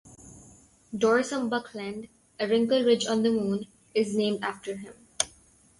[0.97, 2.07] Dorsum Buckland,
[2.39, 4.95] a wrinkle ridge on the Moon, is named after him.